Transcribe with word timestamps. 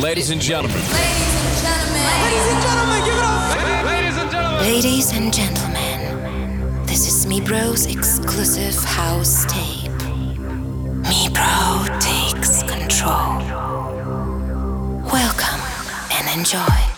Ladies 0.00 0.30
and 0.30 0.40
gentlemen. 0.40 0.76
Ladies 0.76 0.92
and 1.38 1.62
gentlemen. 1.62 2.02
Ladies 3.86 4.16
and 4.18 4.30
gentlemen. 4.32 4.60
Ladies 4.60 5.12
and 5.12 5.32
gentlemen, 5.32 6.84
this 6.84 7.06
is 7.06 7.26
Mibro's 7.26 7.86
exclusive 7.86 8.74
house 8.82 9.44
tape. 9.46 9.92
Me 11.08 11.28
Bro 11.32 11.86
takes 12.00 12.64
control. 12.64 13.38
Welcome 15.12 15.60
and 16.10 16.38
enjoy. 16.38 16.93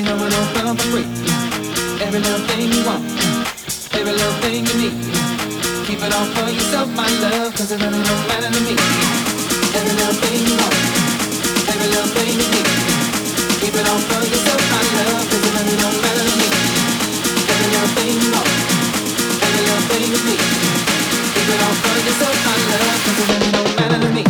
you 0.00 0.06
know 0.06 0.16
it 0.24 0.32
all 0.32 0.48
come 0.56 0.76
for 0.76 0.88
free. 0.92 1.08
Every 2.00 2.20
little 2.24 2.40
thing 2.48 2.72
you 2.72 2.80
want, 2.88 3.04
every 3.92 4.16
little 4.16 4.36
thing 4.40 4.64
you 4.64 4.76
need. 4.80 4.96
Keep 5.84 6.00
it 6.00 6.12
all 6.16 6.24
for 6.32 6.48
yourself, 6.48 6.88
my 6.96 7.04
love, 7.20 7.52
cause 7.52 7.70
it 7.72 7.82
really 7.84 8.00
don't 8.08 8.24
matter 8.32 8.48
to 8.48 8.60
me. 8.64 8.76
Every 9.76 9.92
little 10.00 10.16
thing 10.24 10.40
you 10.48 10.56
want, 10.56 10.76
every 11.68 11.88
little 11.92 12.10
thing 12.16 12.32
you 12.32 12.48
need. 12.48 12.68
Keep 13.60 13.74
it 13.76 13.86
all 13.92 14.00
for 14.08 14.22
yourself, 14.24 14.62
my 14.72 14.80
love, 14.96 15.24
cause 15.28 15.44
it 15.44 15.52
really 15.58 15.76
don't 15.76 15.98
matter 16.00 16.24
to 16.24 16.34
me. 16.40 16.48
Every 17.52 17.68
little 17.68 17.92
thing 17.92 18.16
you 18.24 18.30
want, 18.32 18.48
every 19.44 19.62
little 19.68 19.84
thing 19.90 20.06
you 20.16 20.20
need. 20.32 20.42
Keep 21.34 21.48
it 21.52 21.60
all 21.60 21.76
for 21.76 21.96
yourself, 22.08 22.36
my 22.48 22.56
love, 22.72 22.98
cause 23.04 23.18
it 23.20 23.26
really 23.28 23.50
don't 23.52 23.72
matter 23.76 24.00
to 24.00 24.10
me. 24.16 24.24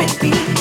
Yourself, 0.00 0.59